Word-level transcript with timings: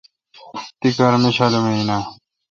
تی 0.79 0.89
کار 0.97 1.13
میشالم 1.23 1.65
اؘ 1.71 1.81
نہ۔ 1.87 1.97